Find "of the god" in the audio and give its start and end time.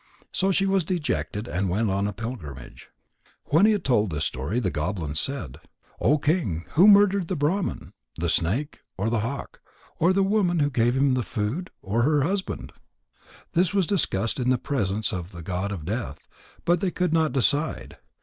15.13-15.71